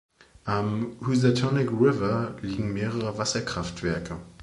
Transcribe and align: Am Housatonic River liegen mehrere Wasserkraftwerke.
Am 0.45 0.95
Housatonic 1.05 1.69
River 1.69 2.35
liegen 2.41 2.73
mehrere 2.73 3.15
Wasserkraftwerke. 3.19 4.17